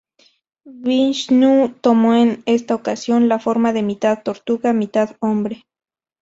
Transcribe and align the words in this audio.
Vishnú 0.65 1.69
tomó 1.79 2.15
en 2.15 2.41
esta 2.47 2.73
ocasión 2.73 3.27
la 3.29 3.37
forma 3.37 3.71
de 3.71 3.83
mitad 3.83 4.23
tortuga 4.23 4.73
mitad 4.73 5.15
hombre. 5.19 5.67